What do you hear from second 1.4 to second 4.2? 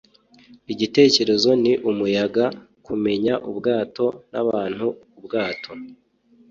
ni umuyaga, kumenya ubwato,